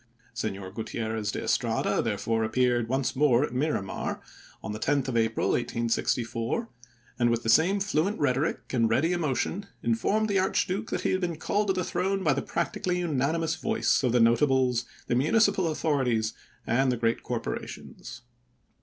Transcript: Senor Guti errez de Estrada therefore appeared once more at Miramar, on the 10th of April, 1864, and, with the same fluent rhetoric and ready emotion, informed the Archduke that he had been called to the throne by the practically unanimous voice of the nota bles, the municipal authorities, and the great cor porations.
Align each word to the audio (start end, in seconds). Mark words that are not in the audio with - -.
Senor 0.33 0.71
Guti 0.71 0.97
errez 0.99 1.31
de 1.31 1.43
Estrada 1.43 2.01
therefore 2.01 2.43
appeared 2.43 2.87
once 2.87 3.15
more 3.15 3.43
at 3.43 3.53
Miramar, 3.53 4.19
on 4.63 4.71
the 4.71 4.79
10th 4.79 5.09
of 5.09 5.15
April, 5.15 5.49
1864, 5.49 6.67
and, 7.19 7.29
with 7.29 7.43
the 7.43 7.49
same 7.49 7.79
fluent 7.79 8.19
rhetoric 8.19 8.73
and 8.73 8.89
ready 8.89 9.13
emotion, 9.13 9.67
informed 9.83 10.27
the 10.27 10.39
Archduke 10.39 10.89
that 10.89 11.01
he 11.01 11.11
had 11.11 11.21
been 11.21 11.35
called 11.37 11.67
to 11.67 11.73
the 11.73 11.83
throne 11.83 12.23
by 12.23 12.33
the 12.33 12.41
practically 12.41 12.97
unanimous 12.97 13.53
voice 13.57 14.01
of 14.01 14.11
the 14.11 14.19
nota 14.19 14.47
bles, 14.47 14.85
the 15.05 15.13
municipal 15.13 15.67
authorities, 15.71 16.33
and 16.65 16.91
the 16.91 16.97
great 16.97 17.21
cor 17.21 17.39
porations. 17.39 18.21